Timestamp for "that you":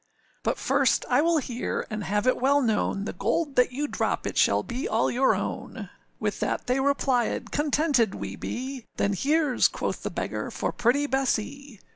3.55-3.87